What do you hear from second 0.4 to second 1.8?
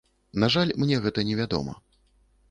На жаль, мне гэта не вядома.